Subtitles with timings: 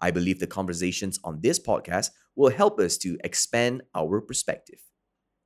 [0.00, 4.80] I believe the conversations on this podcast will help us to expand our perspective.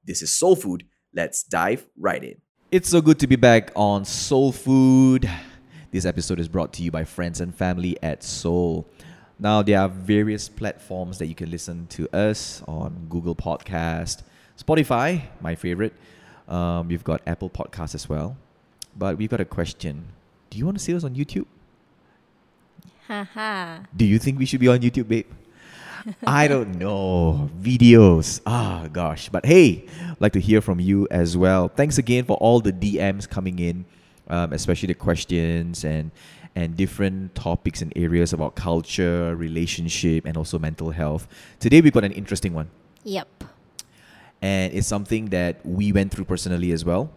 [0.04, 0.84] This is Soul Food.
[1.14, 2.40] Let's dive right in.
[2.70, 5.28] It's so good to be back on Soul Food.
[5.90, 8.86] This episode is brought to you by friends and family at Soul.
[9.38, 14.22] Now, there are various platforms that you can listen to us on Google Podcast,
[14.58, 15.92] Spotify, my favorite.
[16.48, 18.36] Um, we've got Apple Podcasts as well.
[18.96, 20.04] But we've got a question.
[20.50, 21.46] Do you want to see us on YouTube?
[23.96, 25.26] Do you think we should be on YouTube, babe?
[26.26, 27.50] I don't know.
[27.60, 28.40] Videos.
[28.46, 29.28] Ah, gosh.
[29.28, 31.68] But hey, I'd like to hear from you as well.
[31.68, 33.84] Thanks again for all the DMs coming in,
[34.28, 36.10] um, especially the questions and
[36.54, 41.26] and different topics and areas about culture, relationship, and also mental health.
[41.58, 42.68] Today we've got an interesting one.
[43.04, 43.44] Yep.
[44.42, 47.10] And it's something that we went through personally as well.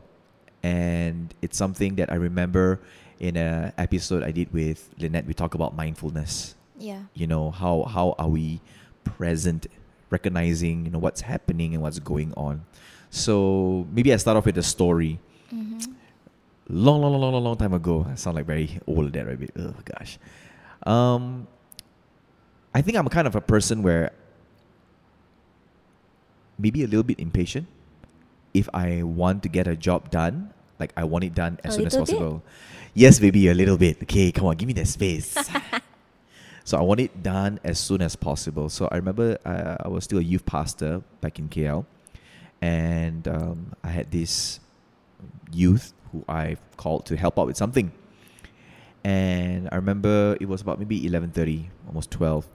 [0.64, 2.80] And it's something that I remember
[3.19, 5.25] in a episode I did with Lynette.
[5.25, 6.55] We talk about mindfulness.
[6.77, 7.03] Yeah.
[7.13, 8.61] You know, how how are we
[9.03, 9.67] present,
[10.09, 12.66] recognizing, you know, what's happening and what's going on.
[13.09, 15.19] So maybe I start off with a story.
[15.53, 15.91] Mm-hmm.
[16.67, 18.05] Long, long, long, long, long, long time ago.
[18.09, 19.49] I sound like very old there, right?
[19.58, 20.17] Oh gosh.
[20.83, 21.47] Um,
[22.73, 24.11] I think I'm kind of a person where
[26.58, 27.67] maybe a little bit impatient.
[28.53, 31.77] If I want to get a job done, like I want it done as A
[31.77, 32.33] soon as possible.
[32.39, 32.41] bit?
[32.98, 34.02] Yes, baby, a little bit.
[34.04, 35.36] Okay, come on, give me that space.
[36.64, 38.70] so I want it done as soon as possible.
[38.70, 41.86] So I remember uh, I was still a youth pastor back in KL,
[42.62, 44.62] and um, I had this
[45.52, 47.92] youth who I called to help out with something.
[49.04, 52.48] And I remember it was about maybe eleven thirty, almost twelve.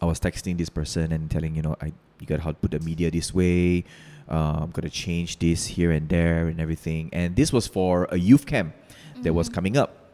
[0.00, 1.86] I was texting this person and telling you know I
[2.20, 3.82] you got how to put the media this way.
[4.28, 7.10] I'm gonna change this here and there and everything.
[7.12, 8.72] And this was for a youth camp
[9.22, 9.54] that was Mhm.
[9.54, 10.10] coming up,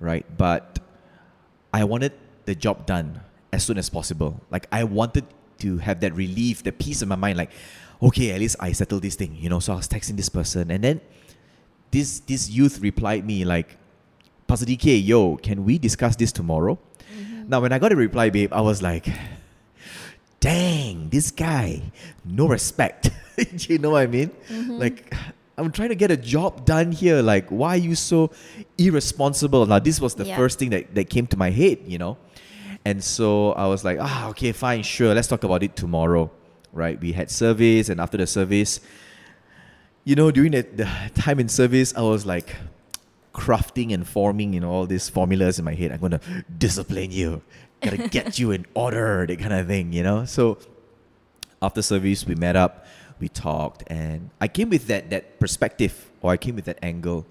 [0.00, 0.24] right?
[0.36, 0.78] But
[1.72, 2.12] I wanted
[2.46, 3.20] the job done
[3.52, 4.40] as soon as possible.
[4.50, 5.24] Like I wanted
[5.58, 7.36] to have that relief, the peace in my mind.
[7.36, 7.50] Like,
[8.02, 9.58] okay, at least I settled this thing, you know.
[9.60, 11.00] So I was texting this person, and then
[11.90, 13.76] this this youth replied me like,
[14.46, 16.78] "Pastor DK, yo, can we discuss this tomorrow?"
[17.12, 17.48] Mhm.
[17.48, 19.08] Now, when I got a reply, babe, I was like,
[20.40, 21.82] dang, this guy,
[22.24, 23.10] no respect.
[23.68, 24.30] you know what I mean?
[24.48, 24.78] Mhm.
[24.78, 25.12] Like,
[25.58, 27.20] I'm trying to get a job done here.
[27.20, 28.30] Like, why are you so
[28.78, 29.66] irresponsible?
[29.66, 30.36] Now, this was the Yeah.
[30.36, 32.16] first thing that, that came to my head, you know?
[32.84, 36.30] And so I was like, ah, okay, fine, sure, let's talk about it tomorrow,
[36.72, 36.98] right?
[37.00, 38.80] We had service, and after the service,
[40.04, 42.54] you know, during the, the time in service, I was like
[43.34, 45.92] crafting and forming, you know, all these formulas in my head.
[45.92, 46.20] I'm gonna
[46.56, 47.42] discipline you,
[47.82, 50.24] gotta get you in order, that kind of thing, you know.
[50.24, 50.58] So
[51.60, 52.86] after service, we met up,
[53.20, 57.26] we talked, and I came with that that perspective, or I came with that angle.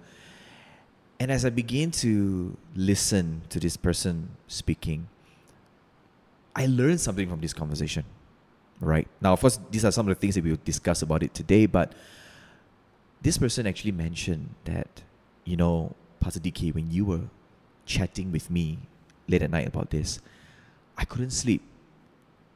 [1.20, 5.08] And as I began to listen to this person speaking,
[6.56, 8.04] I learned something from this conversation.
[8.80, 11.34] Right now, of course, these are some of the things that we'll discuss about it
[11.34, 11.66] today.
[11.66, 11.94] But
[13.22, 15.02] this person actually mentioned that,
[15.46, 17.22] you know, Pastor DK, when you were
[17.86, 18.80] chatting with me
[19.28, 20.20] late at night about this,
[20.98, 21.62] I couldn't sleep.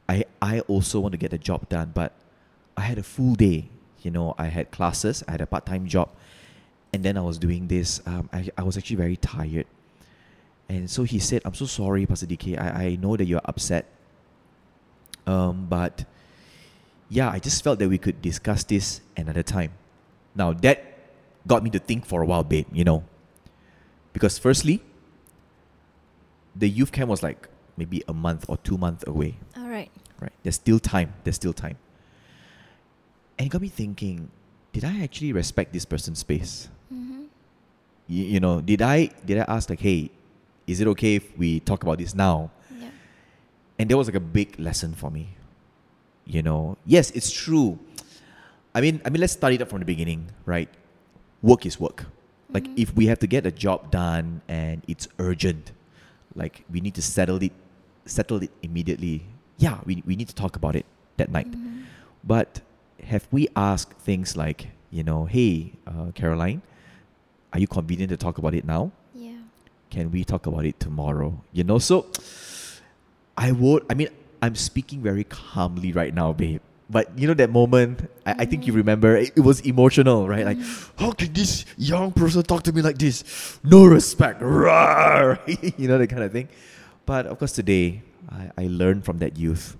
[0.08, 2.12] I I also want to get the job done, but
[2.82, 3.68] I had a full day.
[4.02, 6.10] You know, I had classes, I had a part time job,
[6.92, 8.02] and then I was doing this.
[8.04, 9.66] Um, I, I was actually very tired.
[10.68, 12.58] And so he said, I'm so sorry, Pastor DK.
[12.58, 13.86] I, I know that you're upset.
[15.28, 16.04] Um, but
[17.08, 19.70] yeah, I just felt that we could discuss this another time.
[20.34, 20.98] Now that
[21.46, 23.04] got me to think for a while, babe, you know.
[24.12, 24.82] Because firstly,
[26.56, 29.36] the youth camp was like maybe a month or two months away.
[29.56, 29.90] All right.
[30.18, 30.32] Right.
[30.42, 31.12] There's still time.
[31.22, 31.78] There's still time.
[33.38, 34.30] And it got me thinking,
[34.72, 36.68] did I actually respect this person's space?
[36.92, 37.22] Mm-hmm.
[38.08, 40.10] You, you know, did I did I ask like, hey,
[40.66, 42.50] is it okay if we talk about this now?
[42.78, 42.88] Yeah.
[43.78, 45.28] And there was like a big lesson for me.
[46.24, 47.78] You know, yes, it's true.
[48.74, 50.68] I mean, I mean, let's start it up from the beginning, right?
[51.42, 52.06] Work is work.
[52.52, 52.78] Like, Mhm.
[52.78, 55.72] if we have to get a job done and it's urgent,
[56.34, 57.52] like we need to settle it,
[58.06, 59.24] settle it immediately.
[59.58, 60.86] Yeah, we we need to talk about it
[61.16, 61.50] that night.
[61.50, 61.84] Mhm.
[62.24, 62.60] But
[63.04, 66.62] have we asked things like, you know, hey, uh, Caroline,
[67.52, 68.92] are you convenient to talk about it now?
[69.14, 69.38] Yeah.
[69.90, 71.42] can we talk about it tomorrow?
[71.52, 72.06] You know, so
[73.36, 74.08] I would, I mean,
[74.40, 76.60] I'm speaking very calmly right now, babe.
[76.90, 80.44] But you know that moment, I, I think you remember, it, it was emotional, right?
[80.44, 80.58] Like,
[80.98, 83.58] how can this young person talk to me like this?
[83.64, 85.38] No respect, Rawr!
[85.78, 86.48] you know, that kind of thing.
[87.06, 89.76] But of course, today, I, I learned from that youth.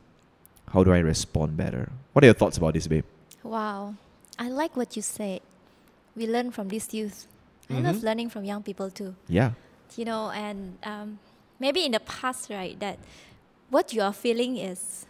[0.73, 1.91] How do I respond better?
[2.13, 3.05] What are your thoughts about this, babe?
[3.43, 3.95] Wow.
[4.39, 5.41] I like what you said.
[6.17, 7.27] We learn from these youth.
[7.71, 8.03] I love Mhm.
[8.05, 9.15] learning from young people too.
[9.29, 9.53] Yeah.
[9.97, 11.19] You know, and um,
[11.61, 12.99] maybe in the past, right, that
[13.71, 15.05] what you are feeling is,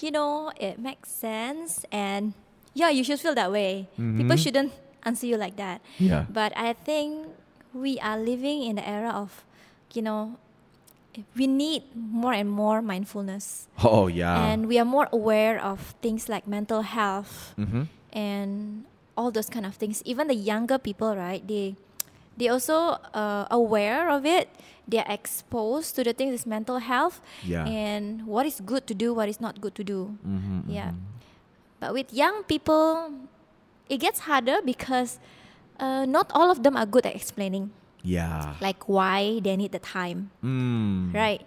[0.00, 1.84] you know, it makes sense.
[1.92, 2.34] And
[2.74, 3.88] yeah, you should feel that way.
[3.96, 4.38] People Mhm.
[4.38, 4.72] shouldn't
[5.04, 5.80] answer you like that.
[5.98, 6.24] Yeah.
[6.28, 7.28] But I think
[7.72, 9.44] we are living in the era of,
[9.92, 10.36] you know,
[11.36, 13.68] we need more and more mindfulness.
[13.82, 14.46] Oh, yeah.
[14.46, 17.84] And we are more aware of things like mental health mm-hmm.
[18.12, 18.84] and
[19.16, 20.02] all those kind of things.
[20.04, 21.46] Even the younger people, right?
[21.46, 21.76] They
[22.36, 24.48] they also uh, aware of it.
[24.86, 27.64] They are exposed to the things is mental health Yeah.
[27.64, 30.18] and what is good to do, what is not good to do.
[30.26, 30.92] Mm-hmm, Yeah.
[31.80, 33.12] But with young people,
[33.88, 35.18] it gets harder because
[35.80, 37.70] uh, not all of them are good at explaining,
[38.04, 38.54] Yeah.
[38.60, 41.14] like why they need the time, Mm.
[41.14, 41.40] right?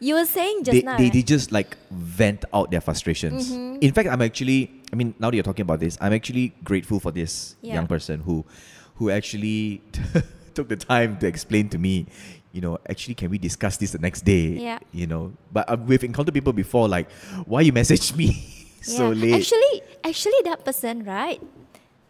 [0.00, 0.96] You were saying just they, now.
[0.96, 1.12] they, right?
[1.12, 3.50] they just like vent out their frustrations.
[3.50, 3.78] Mhm.
[3.82, 7.00] In fact, I'm actually, I mean, now that you're talking about this, I'm actually grateful
[7.00, 7.74] for this Yeah.
[7.74, 8.44] young person who,
[8.96, 9.82] who actually
[10.54, 12.06] took the time to explain to me,
[12.52, 14.54] you know, actually, can we discuss this the next day?
[14.60, 14.78] Yeah.
[14.92, 17.10] You know, but uh, we've encountered people before, like,
[17.46, 18.38] why you message me
[18.82, 19.22] so Yeah.
[19.24, 19.34] late?
[19.40, 21.40] Actually, actually, that person, right?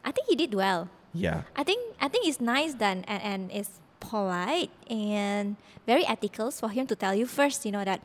[0.05, 0.91] I think he did well.
[1.19, 1.43] Yeah.
[1.59, 5.57] I think I think it's nice that and, and it's polite and
[5.87, 7.67] very ethical for him to tell you first.
[7.67, 8.01] You know that,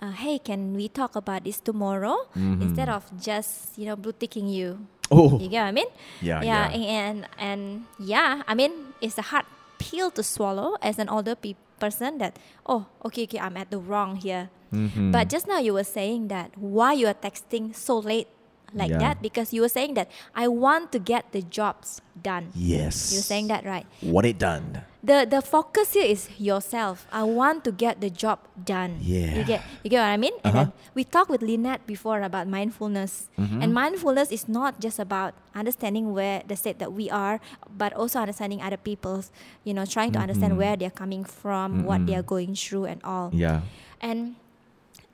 [0.00, 2.60] uh, hey, can we talk about this tomorrow Mhm.
[2.62, 4.84] instead of just you know blue ticking you.
[5.10, 5.90] Oh, You get what I mean?
[6.22, 7.02] yeah, yeah, yeah.
[7.02, 7.62] and and
[7.98, 9.46] yeah, I mean it's a hard
[9.80, 12.18] pill to swallow as an older pe- person.
[12.22, 14.50] That oh, okay, okay, I'm at the wrong here.
[14.70, 15.10] Mhm.
[15.10, 18.28] But just now you were saying that why you are texting so late
[18.74, 18.98] like Yeah.
[18.98, 22.52] that because you were saying that I want to get the jobs done.
[22.54, 23.12] yes.
[23.12, 23.86] You're saying that right.
[24.04, 24.84] Want it done.
[25.00, 27.08] The the focus here is yourself.
[27.08, 29.00] I want to get the job done.
[29.00, 29.32] Yeah.
[29.40, 30.36] You get you get what I mean?
[30.44, 30.64] And Uh-huh.
[30.68, 33.32] then we talked with Lynette before about mindfulness.
[33.40, 33.64] Mm-hmm.
[33.64, 37.40] And mindfulness is not just about understanding where the state that we are,
[37.72, 39.32] but also understanding other people's,
[39.64, 40.60] you know, trying to understand Mhm.
[40.60, 43.32] where they're coming from, what they are going through and all.
[43.32, 43.64] Yeah.
[44.04, 44.36] And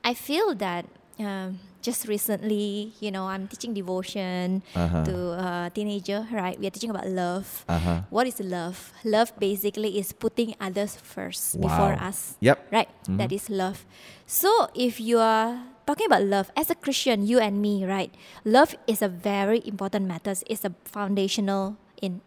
[0.03, 0.83] I feel that
[1.17, 5.07] um, just recently, you know, I'm teaching devotion Uh-huh.
[5.07, 6.59] to a teenager, right?
[6.59, 7.63] We are teaching about love.
[7.71, 7.99] Uh huh.
[8.11, 8.91] What is love?
[9.07, 12.57] Love basically is putting others first before us, Yep.
[12.75, 12.89] right?
[13.07, 13.87] That is love.
[14.27, 18.11] So if you are talking about love as a Christian, you and me, right?
[18.43, 20.35] Love is a very important matter.
[20.51, 22.19] It's a foundational in,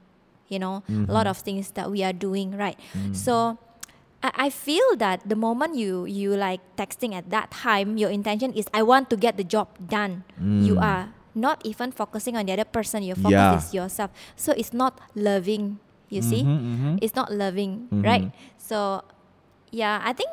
[0.49, 2.81] you know, a lot of things that we are doing, right?
[3.13, 3.61] So.
[4.23, 8.69] I feel that the moment you you like texting at that time, your intention is
[8.77, 10.29] I want to get the job done.
[10.37, 10.85] You Mm.
[10.85, 13.01] are not even focusing on the other person.
[13.01, 13.57] Your focus Yeah.
[13.57, 14.11] is yourself.
[14.37, 15.81] So it's not loving.
[16.13, 16.93] You see, Mhm, mhm.
[17.01, 18.03] it's not loving, Mhm.
[18.03, 18.27] right?
[18.59, 19.07] So,
[19.71, 20.29] yeah, I think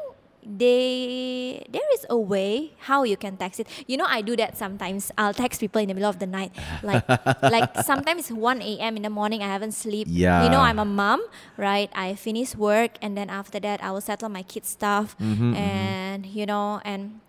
[0.47, 3.67] they there is a way how you can text it.
[3.88, 5.11] You know, I do that sometimes.
[5.17, 7.03] I'll text people in the middle of the night, like
[7.44, 8.95] like sometimes one a.m.
[8.95, 9.44] in the morning.
[9.44, 10.07] I haven't slept.
[10.44, 11.21] you know, I'm a mom,
[11.57, 11.89] right?
[11.94, 15.55] I finish work and then after that, I will settle my kids' stuff Mhm, mhm.
[15.55, 17.19] and you know and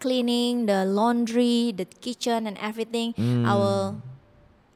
[0.00, 3.14] cleaning the laundry, the kitchen, and everything.
[3.18, 4.00] I will.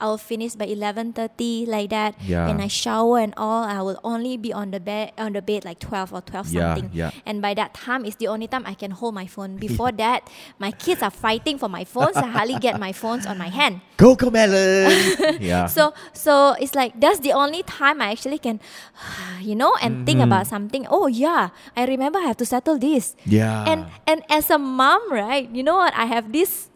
[0.01, 2.47] I will finish by eleven thirty like that, Yeah.
[2.47, 3.65] and I shower and all.
[3.65, 6.75] I will only be on the bed on the bed like twelve or twelve Yeah,
[6.75, 6.91] something.
[6.95, 7.11] yeah.
[7.27, 9.57] And by that time, it's the only time I can hold my phone.
[9.67, 12.15] Before that, my kids are fighting for my phones.
[12.17, 13.81] I hardly get my phones on my hand.
[13.99, 15.39] Cocomelon.
[15.41, 15.67] yeah.
[15.67, 18.61] So so it's like that's the only time I actually can,
[19.43, 20.35] you know, and think Mm-hmm.
[20.35, 20.87] about something.
[20.91, 23.15] Oh yeah, I remember I have to settle this.
[23.27, 23.63] yeah.
[23.67, 25.47] And and as a mom, right?
[25.51, 25.95] You know what?
[25.95, 26.71] I have this.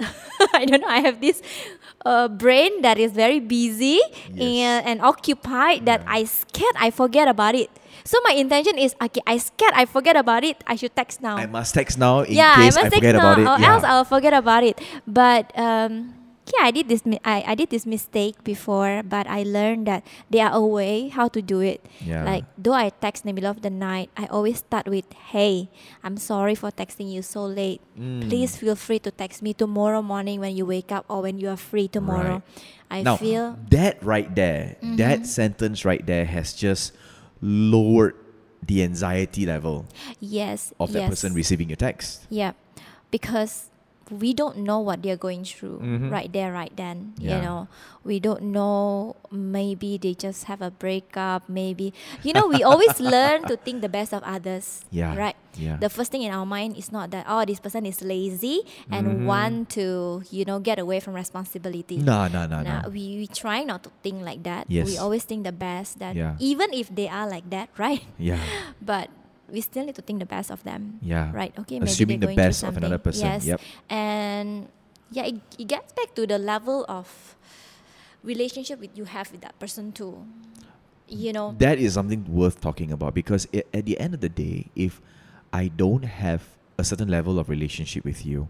[0.55, 0.89] I don't know.
[0.91, 1.43] I have this
[2.05, 4.01] uh, brain that is very busy
[4.33, 4.41] Yes.
[4.41, 7.71] and, and occupied that I scared I forget about it.
[8.05, 9.23] So my intention is okay.
[9.27, 10.59] I scared I forget about it.
[10.67, 13.03] I should text now I must text now in yeah, case I I, must take
[13.03, 13.47] forget now, about it.
[13.47, 13.71] or yeah.
[13.75, 14.81] else I'll forget about it.
[15.07, 16.15] But um,
[16.51, 17.03] yeah, I did this.
[17.25, 21.29] I, I did this mistake before, but I learned that there are a way how
[21.29, 21.87] to do it.
[22.03, 22.25] Yeah.
[22.25, 25.71] Like though I text in the middle of the night, I always start with, "Hey,
[26.03, 27.81] I'm sorry for texting you so late.
[27.95, 28.27] Mm.
[28.29, 31.49] Please feel free to text me tomorrow morning when you wake up or when you
[31.49, 32.43] are free tomorrow."
[32.93, 34.97] I now, feel that right there, Mm-hmm.
[35.01, 36.93] that sentence right there has just
[37.41, 38.15] lowered
[38.63, 39.87] the anxiety level
[40.21, 41.11] yes of that yes.
[41.11, 42.27] person receiving your text.
[42.29, 42.53] Yeah,
[43.11, 43.72] because
[44.13, 46.13] we don't know what they're going through Mhm.
[46.13, 47.17] right there, right then.
[47.17, 47.37] Yeah.
[47.37, 47.61] You know,
[48.05, 49.17] we don't know.
[49.33, 51.49] Maybe they just have a breakup.
[51.49, 54.85] Maybe you know, we always learn to think the best of others.
[54.93, 55.17] Yeah.
[55.17, 55.37] Right.
[55.53, 55.77] Yeah.
[55.77, 59.05] the first thing in our mind is not that oh this person is lazy and
[59.05, 59.29] Mm-hmm.
[59.29, 62.01] want to you know get away from responsibility.
[62.01, 62.89] No, no, no, Nah, no.
[62.89, 64.65] we, we try not to think like that.
[64.73, 64.89] Yes.
[64.89, 66.41] We always think the best that Yeah.
[66.41, 68.01] even if they are like that, right?
[68.17, 68.41] Yeah.
[68.81, 69.13] But
[69.53, 70.99] we still need to think the best of them.
[71.03, 71.31] Yeah.
[71.33, 71.53] Right.
[71.61, 71.79] Okay.
[71.79, 73.27] Maybe Assuming the best of another person.
[73.27, 73.45] Yes.
[73.45, 73.61] Yep.
[73.91, 74.69] And
[75.13, 77.37] yeah, it, it gets back to the level of
[78.25, 80.25] relationship with you have with that person too.
[81.07, 81.55] You know.
[81.59, 85.01] That is something worth talking about because i at the end of the day, if
[85.53, 86.43] I don't have
[86.79, 88.49] a certain level of relationship with you,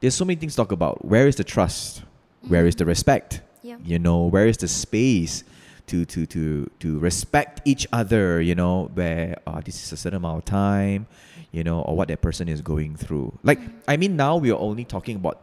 [0.00, 1.04] there's so many things to talk about.
[1.04, 2.02] Where is the trust?
[2.48, 2.78] Where is mm.
[2.78, 3.42] the respect?
[3.62, 3.76] Yeah.
[3.84, 5.44] You know, where is the space
[5.90, 8.40] to to to to respect each other?
[8.40, 11.06] You know, where uh, this is a certain amount of time,
[11.52, 13.36] you know, or what that person is going through.
[13.42, 15.40] Like, I mean, now we are only talking about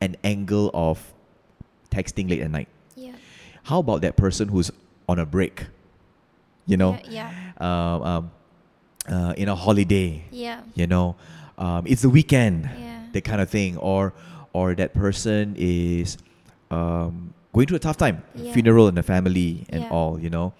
[0.00, 1.02] an angle of
[1.90, 2.68] texting late at night.
[2.96, 3.12] Yeah.
[3.64, 4.70] How about that person who's
[5.08, 5.66] on a break?
[6.66, 7.28] You know, Yeah.
[7.58, 8.30] um, um,
[9.10, 10.24] uh, in a holiday.
[10.30, 10.60] Yeah.
[10.74, 11.16] You know,
[11.58, 13.02] um, it's the weekend, Yeah.
[13.12, 14.12] that kind of thing, or
[14.52, 16.18] or that person is
[16.70, 18.52] um, going through a tough time, Yeah.
[18.52, 19.90] funeral in the family and Yeah.
[19.90, 20.18] all.
[20.20, 20.52] You know,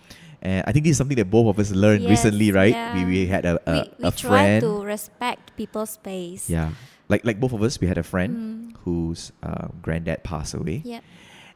[0.42, 2.72] and I think this is something that both of us learned Yes, recently, right?
[2.74, 2.94] yeah.
[2.94, 4.60] We we had a a, we we a friend.
[4.62, 6.48] to respect people's space.
[6.50, 6.70] Yeah,
[7.08, 8.76] like like both of us, we had a friend Mm.
[8.84, 10.82] whose uh, granddad passed away.
[10.84, 11.00] Yeah.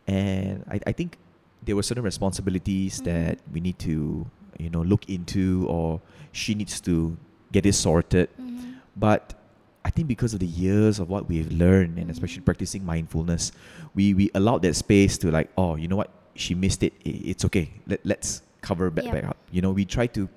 [0.06, 1.16] and I, I think
[1.64, 3.04] there were certain responsibilities Mhm.
[3.08, 4.28] that we need to
[4.60, 7.16] you know look into or she needs to
[7.56, 8.84] get it sorted Mhm.
[8.94, 9.32] but
[9.84, 13.52] i think because of the years of what we've learned and especially practicing mindfulness
[13.94, 17.44] we we allowed that space to like oh you know what she missed it it's
[17.44, 19.12] okay Let, let's cover back, Yeah.
[19.12, 20.28] back up you know we try to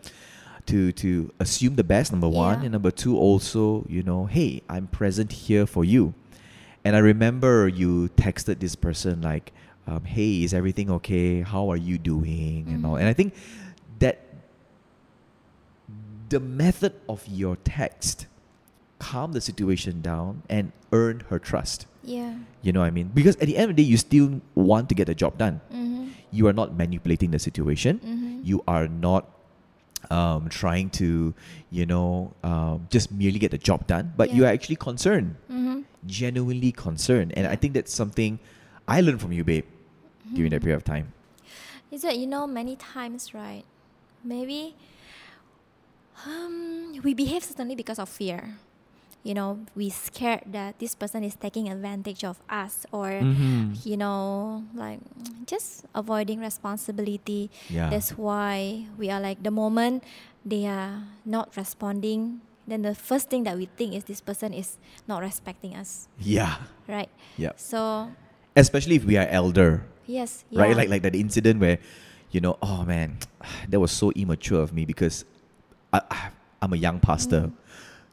[0.68, 2.64] to to assume the best number one Yeah.
[2.66, 6.14] and number two also you know hey i'm present here for you
[6.86, 9.52] and I remember you texted this person like,
[9.88, 11.42] um, "Hey, is everything okay?
[11.42, 12.94] How are you doing?" and all.
[12.96, 13.00] Mhm.
[13.02, 13.34] And I think
[14.00, 14.24] that
[16.30, 18.28] the method of your text
[19.00, 21.86] calmed the situation down and earn her trust.
[22.04, 22.36] Yeah.
[22.62, 23.12] You know what I mean?
[23.14, 25.62] Because at the end of the day, you still want to get the job done.
[25.72, 26.08] Mm-hmm.
[26.32, 28.00] You are not manipulating the situation.
[28.00, 28.42] Mm-hmm.
[28.44, 29.30] You are not
[30.10, 31.34] um, trying to,
[31.70, 35.82] you know, um, just merely get the job done, but you are actually concerned Mm-hmm.
[36.06, 37.34] genuinely concerned.
[37.36, 38.40] And I think that's something
[38.88, 39.66] I learned from you, babe,
[40.34, 40.56] during Mm-hmm.
[40.56, 41.14] that period of time.
[41.92, 43.64] Is that you know many times, right?
[44.24, 44.76] Maybe
[46.26, 48.56] um, we behave certainly because of fear.
[49.28, 53.84] You know, we scared that this person is taking advantage of us, or Mm-hmm.
[53.84, 55.04] you know, like
[55.44, 57.52] just avoiding responsibility.
[57.68, 57.92] Yeah.
[57.92, 60.08] That's why we are like the moment
[60.48, 64.80] they are not responding, then the first thing that we think is this person is
[65.12, 66.64] not respecting us, yeah.
[66.88, 67.12] right?
[67.36, 67.52] Yeah.
[67.60, 68.08] So
[68.56, 70.72] Especially if we are elder, yes, right?
[70.72, 71.84] Like like that incident where,
[72.32, 73.20] you know, oh man,
[73.68, 75.28] that was so immature of me because
[75.92, 76.20] I, I
[76.64, 77.52] I'm a young pastor,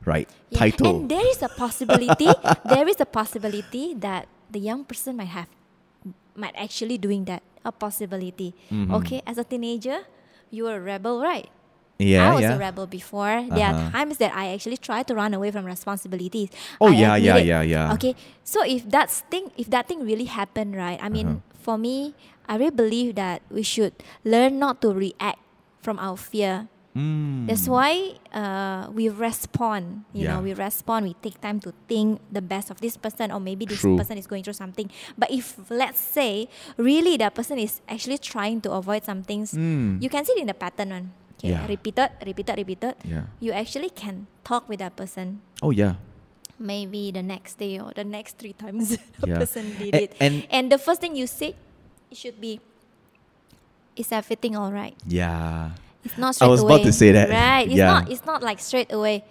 [0.06, 0.28] right?
[0.50, 1.00] Yeah, Title.
[1.00, 2.28] And there is a possibility.
[2.68, 5.48] there is a possibility that the young person might have,
[6.36, 7.42] might actually doing that.
[7.64, 8.52] A possibility.
[8.68, 8.92] Mhm.
[9.00, 10.04] Okay, as a teenager,
[10.52, 11.48] you were a rebel, right?
[11.96, 12.56] yeah, I was yeah.
[12.56, 13.46] a rebel before.
[13.48, 13.86] There Uh-huh.
[13.86, 16.50] are times that I actually try to run away from responsibilities.
[16.82, 17.46] Oh, I yeah, yeah, it.
[17.46, 17.94] yeah, yeah.
[17.96, 18.12] Okay,
[18.44, 20.98] so if that thing, if that thing really happened, right?
[21.00, 21.56] I mean, Uh-huh.
[21.56, 22.12] for me,
[22.44, 23.96] I really believe that we should
[24.26, 25.40] learn not to react
[25.80, 26.68] from our fear.
[26.94, 27.46] Mm.
[27.50, 30.04] That's why uh, we respond.
[30.14, 31.06] You know, we respond.
[31.10, 33.98] We take time to think the best of this person, or maybe this True.
[33.98, 34.86] person is going through something.
[35.18, 36.46] But if let's say
[36.78, 39.98] really that person is actually trying to avoid some things, Mm.
[40.00, 41.06] you can see it in the pattern one.
[41.34, 41.66] Okay, Yeah.
[41.66, 42.94] repeated, repeated, repeated.
[43.02, 43.26] Yeah.
[43.42, 45.42] You actually can talk with that person.
[45.66, 45.98] Oh yeah.
[46.62, 49.42] Maybe the next day or the next three times the Yeah.
[49.42, 50.10] person did A- it.
[50.22, 51.58] and- and the first thing you say,
[52.06, 52.62] it should be,
[53.98, 55.74] "Is everything all right?" Yeah.
[56.04, 56.74] It's not I straight was away.
[56.74, 57.28] about to say that.
[57.30, 57.66] Right.
[57.66, 57.92] It's Yeah.
[57.92, 59.24] not it's not like straight away.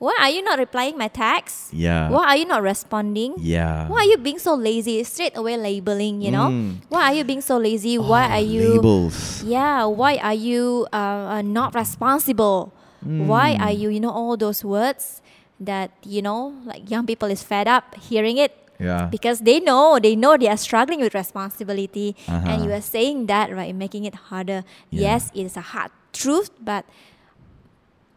[0.00, 1.74] Why are you not replying my text?
[1.76, 2.08] Yeah.
[2.08, 3.34] Why are you not responding?
[3.36, 3.84] Yeah.
[3.88, 5.04] Why are you being so lazy?
[5.04, 6.48] Straight away labeling, you know?
[6.48, 6.80] Mm.
[6.88, 7.98] Why are you being so lazy?
[8.00, 9.44] Why Oh, are you labels?
[9.44, 12.72] Yeah, why are you uh, uh, not responsible?
[13.04, 13.60] Why Mm.
[13.60, 15.20] are you, you know, all those words
[15.60, 19.04] that, you know, like young people is fed up hearing it Yeah.
[19.12, 22.64] because they know they know they are struggling with responsibility and Uh-huh.
[22.64, 25.20] you are saying that right making it harder Yeah.
[25.20, 26.84] yes it is a hard truth but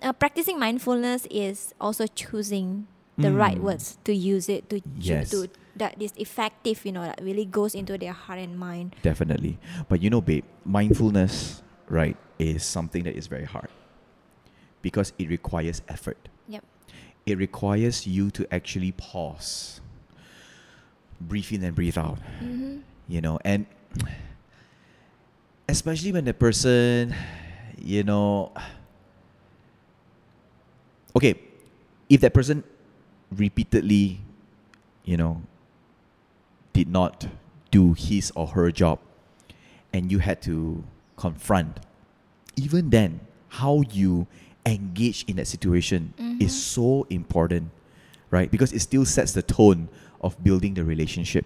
[0.02, 3.62] uh, practicing mindfulness is also choosing the right Mm.
[3.62, 5.30] words to use it to Yes.
[5.30, 5.48] to
[5.78, 9.58] that is effective you know that really goes into their heart and mind Definitely.
[9.88, 13.70] But you know, babe, mindfulness, right, is something that is very hard
[14.82, 16.18] because it requires effort.
[16.50, 16.64] yep
[17.26, 19.80] It requires you to actually pause,
[21.22, 22.82] breathe in and breathe out, mm-hmm.
[23.08, 23.66] you know, and
[25.70, 27.16] especially when the person,
[27.84, 28.52] you know,
[31.16, 31.36] okay,
[32.10, 32.64] if that person
[33.30, 34.22] repeatedly,
[35.04, 35.42] you know,
[36.72, 37.28] did not
[37.72, 39.00] do his or her job,
[39.92, 40.84] and you had to
[41.18, 41.80] confront,
[42.56, 44.26] even then, how you
[44.66, 46.48] engage in that situation is mm-hmm.
[46.48, 47.70] so important,
[48.32, 48.50] right?
[48.50, 49.90] Because it still sets the tone
[50.22, 51.46] of building the relationship.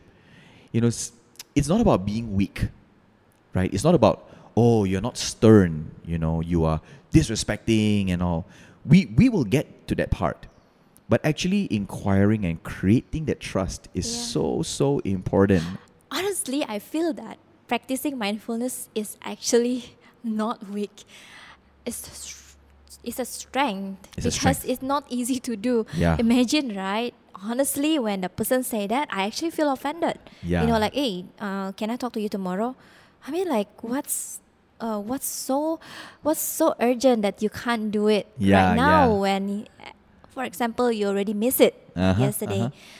[0.72, 1.12] You know, it's,
[1.56, 2.68] it's not about being weak,
[3.54, 3.74] right?
[3.74, 4.27] It's not about,
[4.58, 6.82] oh, you're not stern, you know, you are
[7.14, 8.46] disrespecting and all.
[8.86, 10.48] We, we will get to that part.
[11.10, 14.22] But actually inquiring and creating that trust is Yeah.
[14.34, 15.64] so, so important.
[16.12, 17.38] Honestly, I feel that
[17.68, 21.04] practicing mindfulness is actually not weak.
[21.86, 22.12] It's a
[23.08, 24.66] it's a strength It's a because strength.
[24.68, 25.86] it's not easy to do.
[25.94, 26.18] Yeah.
[26.20, 27.14] Imagine, right?
[27.36, 30.18] Honestly, when the person say that, I actually feel offended.
[30.44, 30.62] Yeah.
[30.64, 32.76] You know, like, hey, uh, can I talk to you tomorrow?
[33.26, 34.42] I mean, like, what's
[34.80, 35.80] uh, what's so
[36.22, 39.06] what's so urgent that you can't do it Yeah, right now?
[39.10, 39.20] yeah.
[39.20, 39.68] When,
[40.30, 42.70] for example, you already miss it Uh-huh, yesterday.
[42.70, 42.96] uh-huh.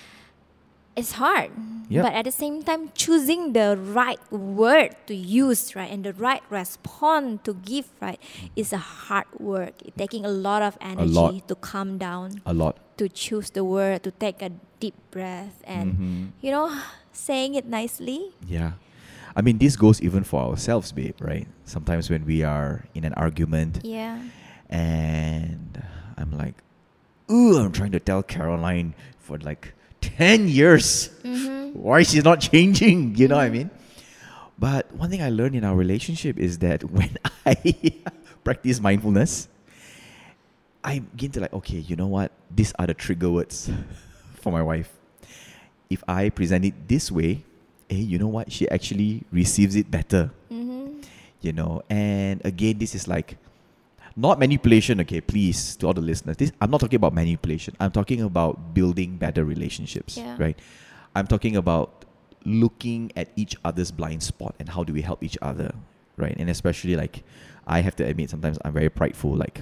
[0.98, 1.54] It's hard,
[1.94, 2.02] Yep.
[2.02, 6.42] but at the same time, choosing the right word to use, right, and the right
[6.50, 8.18] response to give, right,
[8.58, 9.78] is a hard work.
[9.86, 11.48] It's taking a lot of energy lot.
[11.48, 12.82] to calm down, A lot.
[12.98, 14.50] to choose the word, to take a
[14.82, 16.22] deep breath, and Mhm.
[16.42, 16.74] you know,
[17.14, 18.34] saying it nicely.
[18.50, 18.82] Yeah.
[19.36, 21.48] I mean, this goes even for ourselves, babe, right?
[21.66, 24.20] Sometimes when we are in an argument Yeah,
[24.70, 25.84] and
[26.18, 26.56] I'm like,
[27.32, 31.78] ooh, I'm trying to tell Caroline for like 10 years Mm-hmm.
[31.80, 33.16] why she's not changing.
[33.16, 33.70] You know what I mean?
[34.58, 37.16] But one thing I learned in our relationship is that when
[37.46, 37.56] I
[38.44, 39.48] practice mindfulness,
[40.84, 42.32] I begin to like, okay, you know what?
[42.50, 43.70] These are the trigger words
[44.36, 44.90] for my wife.
[45.90, 47.44] If I present it this way,
[47.90, 48.52] hey, you know what?
[48.52, 51.00] She actually receives it better mm-hmm.
[51.42, 53.38] you know and again this is like
[54.16, 57.92] not manipulation okay please to all the listeners this i'm not talking about manipulation i'm
[57.92, 60.36] talking about building better relationships Yeah.
[60.40, 60.58] right
[61.16, 62.04] i'm talking about
[62.44, 65.72] looking at each other's blind spot and how do we help each other
[66.18, 67.24] right and especially like
[67.68, 69.62] i have to admit sometimes i'm very prideful like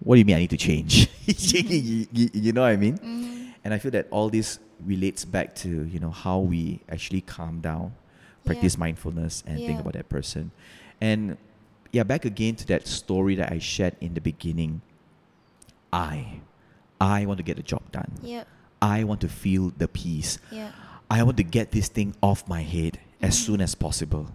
[0.00, 2.96] what do you mean i need to change you, you- you know what i mean
[2.98, 3.41] Mm-hmm.
[3.64, 7.60] And i feel that all this relates back to you know how we actually calm
[7.60, 7.94] down
[8.44, 10.50] practice mindfulness and think about that person.
[11.00, 11.36] And
[11.92, 14.82] yeah back again to that story that i shared in the beginning.
[15.92, 16.40] I
[17.00, 18.10] i want to get the job done.
[18.22, 18.44] Yeah,
[18.80, 20.38] i want to feel the peace.
[20.50, 20.72] Yeah,
[21.10, 23.44] i want to get this thing off my head as Mhm.
[23.46, 24.26] soon as possible.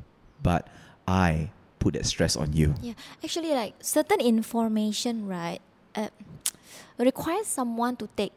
[0.41, 0.67] But
[1.07, 2.75] i put that stress on you.
[2.81, 2.93] Yeah.
[3.23, 5.59] Actually, like certain information, right,
[5.95, 6.09] uh,
[6.97, 8.33] requires someone to take,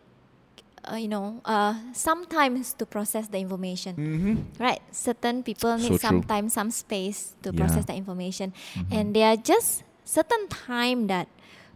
[0.85, 3.97] uh, you know, uh, sometimes to process the information.
[3.97, 4.63] mm-hmm.
[4.63, 4.81] Right.
[4.93, 5.99] Certain people need true.
[5.99, 7.59] sometimes some space to Yeah.
[7.61, 8.53] process the information.
[8.75, 8.87] Mhm.
[8.93, 11.29] And there are just certain time that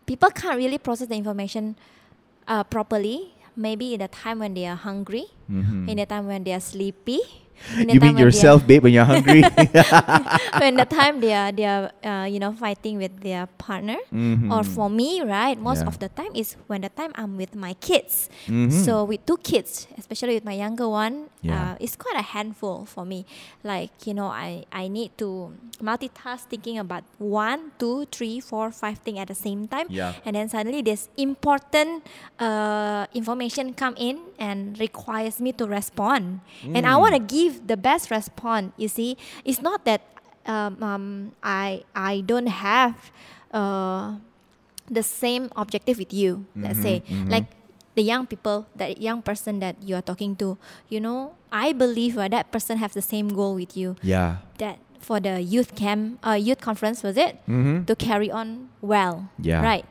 [0.06, 1.76] people can't really process the information
[2.48, 3.32] uh, properly.
[3.56, 5.88] Maybe in the time when they are hungry, Mm-hmm.
[5.88, 7.20] in the time when they are sleepy.
[7.78, 9.42] You mean when they are- yourself babe when you're hungry
[10.60, 13.96] when the time they are they are uh, you know fighting with their partner.
[14.12, 14.50] Mhm.
[14.52, 15.88] Or for me, right, most Yeah.
[15.90, 18.28] of the time is when the time I'm with my kids.
[18.46, 18.70] Mhm.
[18.72, 21.76] So with two kids, especially with my younger one, Yeah.
[21.76, 23.28] uh, it's quite a handful for me.
[23.62, 25.52] Like you know, I I need to
[25.84, 29.86] multitask, thinking about one, two, three, four, five things at the same time.
[29.92, 30.16] Yeah.
[30.24, 32.00] And then suddenly this important
[32.40, 36.40] uh, information come in and requires me to respond.
[36.64, 37.28] And I want to Mm.
[37.28, 38.72] give the best response.
[38.80, 40.00] You see, it's not that
[40.48, 41.04] um, um,
[41.44, 42.96] I I don't have
[43.52, 44.16] uh,
[44.90, 46.44] the same objective with you.
[46.56, 47.30] Let's say, mhm.
[47.30, 47.46] like
[47.94, 50.58] the young people, that young person that you are talking to.
[50.88, 53.96] You know, I believe uh, that person has the same goal with you.
[54.02, 57.84] yeah That for the youth camp, uh, youth conference was it mm-hmm.
[57.84, 59.28] to carry on well.
[59.38, 59.62] Yeah.
[59.62, 59.84] Right.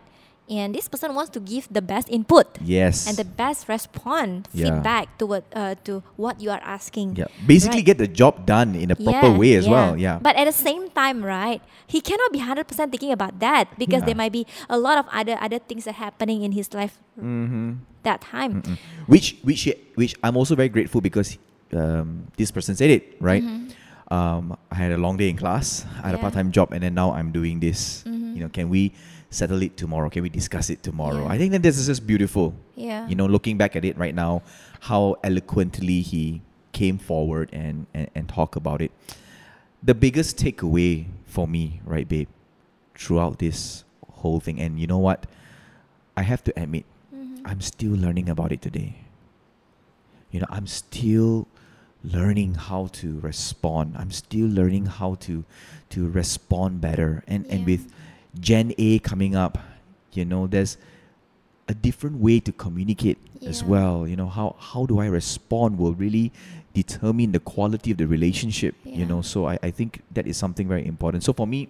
[0.52, 4.76] And this person wants to give the best input yes and the best response, Yeah.
[4.76, 7.16] feedback to what uh, to what you are asking.
[7.16, 7.96] yeah basically Right.
[7.96, 10.54] get the job done in a proper Yeah, way as well yeah But at the
[10.56, 14.12] same time, right, he cannot be hundred percent thinking about that because Yeah.
[14.12, 17.80] there might be a lot of other other things that happening in his life mm-hmm.
[18.04, 18.68] that time.
[18.68, 18.76] Mm.
[19.08, 21.40] which which which I'm also very grateful because
[21.72, 23.42] um, this person said it right.
[24.12, 25.88] Um, I had a long day in class.
[26.04, 28.04] I had a part-time job, and then now I'm doing this.
[28.06, 28.23] Mhm.
[28.34, 28.91] You know, can we
[29.30, 30.10] settle it tomorrow?
[30.10, 31.24] Can we discuss it tomorrow?
[31.24, 31.32] Yeah.
[31.34, 32.54] I think that this is just beautiful.
[32.76, 33.08] Yeah.
[33.08, 34.41] You know, looking back at it right now,
[34.82, 36.41] how eloquently he
[36.72, 38.91] came forward and and, and talk about it.
[39.84, 42.30] The biggest takeaway for me, right, babe,
[42.96, 43.84] throughout this
[44.22, 45.26] whole thing, and you know what,
[46.15, 47.41] I have to admit, Mhm.
[47.46, 48.96] I'm still learning about it today.
[50.32, 51.48] You know, I'm still
[52.04, 53.96] learning how to respond.
[53.98, 55.43] I'm still learning how to
[55.89, 57.24] to respond better.
[57.28, 57.91] And and with
[58.39, 59.58] Gen A coming up,
[60.13, 60.78] you know, there's
[61.67, 64.08] a different way to communicate as well.
[64.08, 66.32] You know, how how do I respond will really
[66.74, 68.76] determine the quality of the relationship.
[68.84, 71.24] You know, so I, I think that is something very important.
[71.24, 71.69] So for me,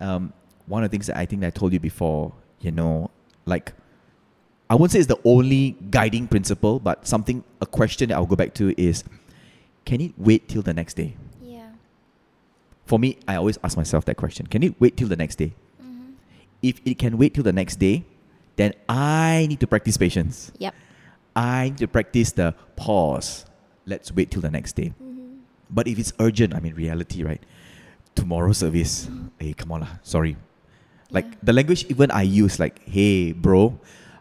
[0.00, 0.32] um,
[0.66, 3.10] one of the things that I think that I told you before, you know,
[3.46, 3.72] like
[4.68, 8.36] I won't say it's the only guiding principle, but something a question that I'll go
[8.36, 9.04] back to is
[9.84, 11.16] can it wait till the next day?
[11.42, 11.68] Yeah.
[12.86, 14.46] For me, I always ask myself that question.
[14.46, 15.54] Can it wait till the next day?
[16.64, 16.80] Mm-hmm.
[16.80, 18.04] If it can wait till the next day,
[18.56, 20.52] then I need to practice patience.
[20.58, 20.74] Yep.
[21.36, 23.44] I need to practice the pause.
[23.86, 24.94] Let's wait till the next day.
[25.02, 25.44] Mm-hmm.
[25.70, 27.42] But if it's urgent, I mean reality, right?
[28.14, 29.08] Tomorrow service.
[29.38, 29.98] Hey, come on lah.
[30.02, 30.36] Sorry.
[31.10, 31.38] Like Yeah.
[31.42, 33.78] the language even I use, like, hey, bro,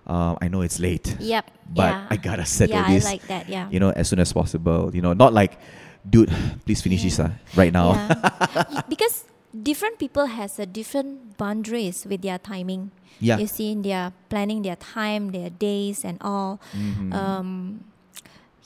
[0.07, 1.15] uh, I know it's late.
[1.19, 1.45] Yep.
[1.73, 2.07] But yeah.
[2.09, 3.05] I gotta settle yeah, this.
[3.05, 3.47] I like that.
[3.49, 3.69] Yeah.
[3.69, 4.89] You know, as soon as possible.
[4.93, 5.57] You know, not like,
[6.09, 6.33] dude,
[6.65, 7.93] please finish this uh, right now.
[7.93, 8.81] Yeah.
[8.89, 12.91] Because different people has a different boundaries with their timing.
[13.19, 13.37] Yeah.
[13.37, 16.59] You see, they're planning their time, their days, and all.
[16.73, 17.13] Mhm.
[17.13, 17.49] Um,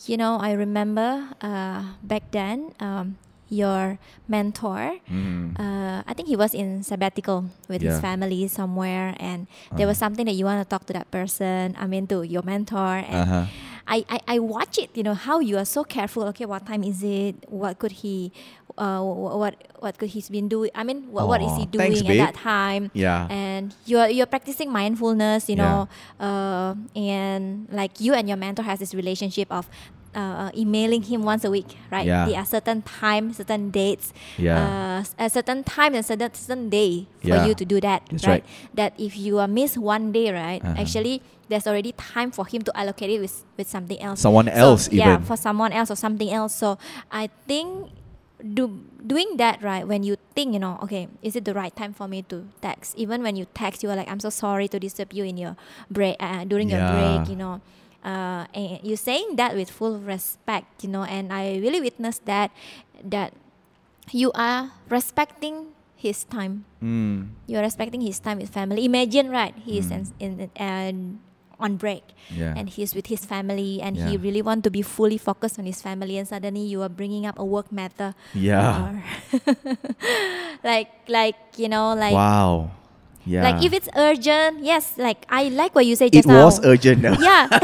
[0.06, 3.18] you know, I remember uh, back then, um,
[3.50, 3.98] your
[4.28, 5.00] mentor.
[5.08, 5.56] Mhm.
[5.60, 10.08] Uh, I think he was in sabbatical with his family somewhere, and there was Uh-huh.
[10.12, 11.76] something that you want to talk to that person.
[11.80, 13.46] I mean, to your mentor, and Uh-huh.
[13.88, 16.28] I, I, I watch it, you know, how you are so careful.
[16.36, 17.48] Okay, what time is it?
[17.48, 18.36] What could he,
[18.78, 20.70] uh, what what could he's been doing?
[20.76, 22.92] I mean, what, what is he doing thanks, at that time?
[22.94, 23.28] Yeah.
[23.30, 28.80] And you're you're practicing mindfulness, you know, uh, and like you and your mentor has
[28.80, 29.70] this relationship of.
[30.16, 32.08] Uh, emailing him once a week, right?
[32.08, 32.26] Yeah.
[32.26, 35.04] There are certain time, certain dates, Yeah.
[35.06, 37.46] uh, a certain time and certain, certain day for Yeah.
[37.46, 38.42] you to do that, That's right?
[38.42, 38.74] right.
[38.74, 40.58] That if you are miss one day, right?
[40.64, 40.74] Uh-huh.
[40.82, 44.22] Actually, there's already time for him to allocate it with, with something else.
[44.22, 45.24] Someone So, else yeah, even.
[45.30, 46.56] for someone else or something else.
[46.56, 46.80] So
[47.12, 47.92] I think
[48.38, 51.94] do doing that right when you think you know okay is it the right time
[51.94, 52.94] for me to text?
[52.98, 55.58] Even when you text you are like i'm so sorry to disturb you in your
[55.90, 57.62] break uh, during your break you know.
[58.06, 62.52] Uh, and you're saying that with full respect you know and i really witnessed that
[63.04, 63.34] that
[64.14, 66.64] you are respecting his time.
[66.78, 67.34] Mm.
[67.50, 68.86] you're respecting his time with family.
[68.86, 70.14] Imagine right he's Mm.
[70.22, 71.20] in, in, in
[71.60, 72.54] on break Yeah.
[72.56, 75.82] and he's with his family and he really want to be fully focused on his
[75.82, 79.02] family and suddenly you are bringing up a work matter yeah.
[80.64, 82.70] like like you know like wow.
[83.28, 83.44] Yeah.
[83.44, 86.64] like if it's urgent yes like i like what you say it just now was
[86.64, 87.04] urgent.
[87.04, 87.62] yeah but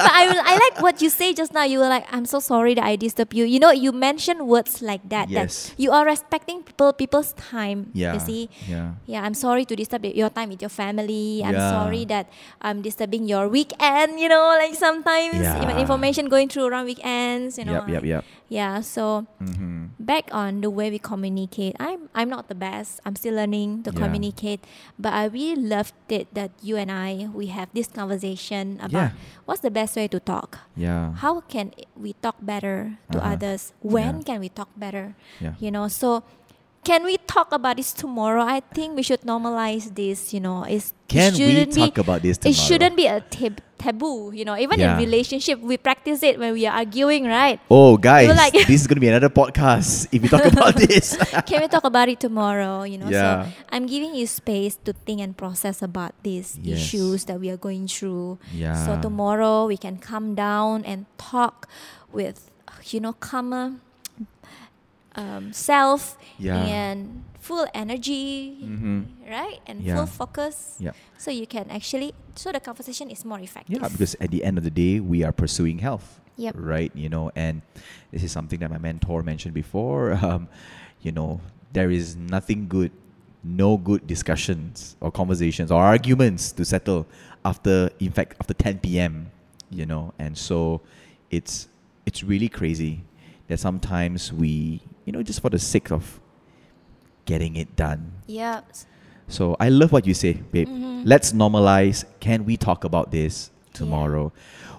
[0.00, 2.84] I, I like what you say just now you were like i'm so sorry that
[2.84, 5.68] i disturb you you know you mentioned words like that Yes.
[5.68, 8.14] that you are respecting people people's time yeah.
[8.14, 8.96] you see Yeah.
[9.06, 11.42] yeah, I'm sorry to disturb your time with your family.
[11.44, 11.70] I'm Yeah.
[11.70, 12.28] sorry that
[12.60, 14.20] I'm disturbing your weekend.
[14.20, 15.76] You know, like sometimes Yeah.
[15.76, 17.58] information going through around weekends.
[17.58, 17.88] You know, Yep.
[17.88, 18.04] Yep.
[18.04, 18.22] Yep.
[18.48, 18.80] Yeah.
[18.80, 19.96] So Mm-hmm.
[20.00, 23.00] back on the way we communicate, I'm I'm not the best.
[23.04, 24.00] I'm still learning to Yeah.
[24.04, 24.60] communicate,
[24.98, 29.10] but I really loved it that you and I we have this conversation about Yeah.
[29.44, 30.58] what's the best way to talk.
[30.76, 31.12] Yeah.
[31.20, 33.32] How can we talk better to Uh-huh.
[33.36, 33.72] others?
[33.84, 34.26] When Yeah.
[34.34, 35.14] can we talk better?
[35.40, 35.54] Yeah.
[35.60, 36.22] you know so
[36.84, 40.92] can we talk about this tomorrow i think we should normalize this you know it's,
[41.08, 42.52] Can it we shouldn't talk be, about this tomorrow?
[42.52, 44.92] it shouldn't be a tab- taboo you know even Yeah.
[44.96, 48.86] in relationship we practice it when we are arguing right Oh, guys, like- this is
[48.86, 51.16] going to be another podcast if we talk about this.
[51.46, 53.44] can we talk about it tomorrow you know Yeah.
[53.46, 56.78] so i'm giving you space to think and process about these Yes.
[56.80, 58.76] issues that we are going through yeah.
[58.84, 61.68] so tomorrow we can come down and talk
[62.12, 62.50] with
[62.92, 63.80] you know calmer
[65.16, 66.58] um, self Yeah.
[66.64, 69.04] and full energy Mhm.
[69.30, 69.96] right and Yeah.
[69.96, 70.96] full focus Yep.
[71.18, 74.58] so you can actually so the conversation is more effective Yeah, because at the end
[74.58, 76.18] of the day, we are pursuing health.
[76.36, 76.56] Yep.
[76.58, 76.90] Right.
[76.96, 77.62] You know, and
[78.10, 80.18] this is something that my mentor mentioned before.
[80.24, 80.48] Um,
[81.00, 81.38] you know,
[81.72, 82.90] there is nothing good,
[83.44, 87.06] no good discussions or conversations or arguments to settle
[87.44, 89.30] after, in fact, after 10 p.m.
[89.70, 90.80] You know, and so
[91.30, 91.68] it's
[92.06, 93.04] it's really crazy
[93.48, 96.20] that sometimes we, you know, just for the sake of
[97.24, 98.60] getting it done, yeah
[99.26, 100.68] so I love what you say, babe.
[100.68, 101.02] Mhm.
[101.06, 102.04] Let's normalize.
[102.20, 104.32] Can we talk about this tomorrow?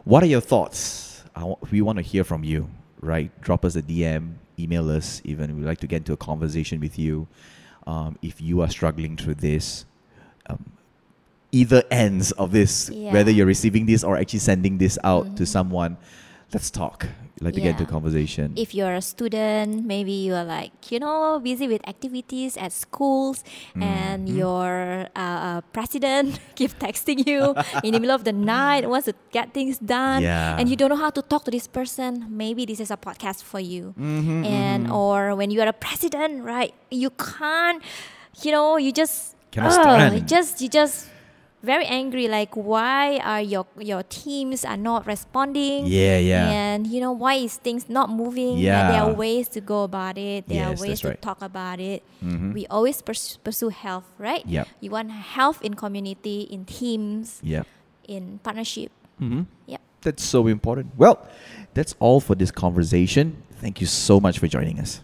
[0.04, 1.24] What are your thoughts?
[1.36, 2.70] I w- we want to hear from you,
[3.02, 3.32] right?
[3.42, 5.20] Drop us a DM, email us.
[5.26, 7.28] Even we'd like to get into a conversation with you.
[7.88, 9.86] Um, if you are struggling through this,
[10.48, 10.64] um,
[11.52, 15.48] either ends of this, whether you're receiving this or actually sending this out to Mhm.
[15.48, 15.98] someone,
[16.54, 17.08] let's talk.
[17.42, 18.54] Like to get into conversation.
[18.56, 23.44] if you're a student maybe you're like you know busy with activities at schools
[23.76, 24.38] and Mhm.
[24.40, 24.72] your
[25.16, 27.52] uh, uh, president keep texting you
[27.84, 30.56] in the middle of the night wants to get things done Yeah.
[30.58, 33.44] and you don't know how to talk to this person maybe this is a podcast
[33.44, 34.96] for you Mhm, and mhm.
[34.96, 37.84] or when you are a president right you can't
[38.44, 40.28] you know you just Cannot stand.
[40.28, 41.12] just you just
[41.64, 46.50] very angry like why are your your teams are not responding Yeah, yeah.
[46.52, 48.92] and you know why is things not moving yeah.
[48.92, 51.22] there are ways to go about it there Yes, are ways that's to right.
[51.22, 52.54] talk about it Mhm.
[52.54, 54.68] we always pers- pursue health right Yep.
[54.80, 57.64] you want health in community in teams Yeah.
[58.08, 58.92] in partnership
[59.22, 59.44] Mm-hmm.
[59.68, 59.82] Yep.
[60.02, 60.92] That's so important.
[60.98, 61.26] Well,
[61.74, 63.42] that's all for this conversation.
[63.64, 65.00] Thank you so much for joining us.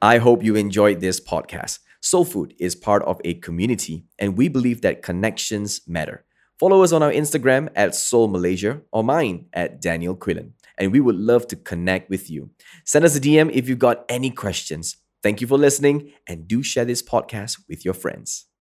[0.00, 1.80] I hope you enjoyed this podcast.
[2.06, 6.24] Soul Food is part of a community, and we believe that connections matter.
[6.56, 11.00] Follow us on our Instagram at Soul Malaysia or mine at Daniel Quillen, and we
[11.00, 12.50] would love to connect with you.
[12.84, 14.98] Send us a DM if you've got any questions.
[15.20, 18.46] Thank you for listening, and do share this podcast with your friends.